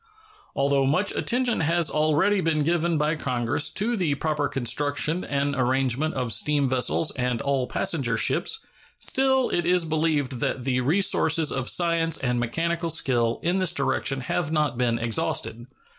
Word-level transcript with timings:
Although 0.55 0.87
much 0.87 1.13
attention 1.13 1.59
has 1.59 1.91
already 1.91 2.41
been 2.41 2.63
given 2.63 2.97
by 2.97 3.13
Congress 3.13 3.69
to 3.73 3.95
the 3.95 4.15
proper 4.15 4.47
construction 4.47 5.23
and 5.23 5.53
arrangement 5.55 6.15
of 6.15 6.33
steam 6.33 6.67
vessels 6.67 7.11
and 7.11 7.39
all 7.39 7.67
passenger 7.67 8.17
ships, 8.17 8.65
still 8.97 9.51
it 9.51 9.67
is 9.67 9.85
believed 9.85 10.39
that 10.39 10.63
the 10.63 10.79
resources 10.81 11.51
of 11.51 11.69
science 11.69 12.17
and 12.17 12.39
mechanical 12.39 12.89
skill 12.89 13.39
in 13.43 13.57
this 13.57 13.75
direction 13.75 14.21
have 14.21 14.51
not 14.51 14.75
been 14.75 14.97
exhausted. 14.97 15.67